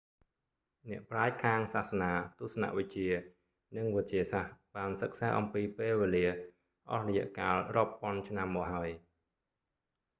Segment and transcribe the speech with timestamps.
[0.87, 3.09] អ្នកប្រាជ្ញខាងសាសនា ទស្សនវិជ្ជា
[3.77, 6.25] និងវិទ្យាសាស្ត្របានសិក្សាអំពីពេលវេលា
[6.91, 8.89] អស់រយៈកាលរាប់ពាន់ឆ្នាំមកហើយ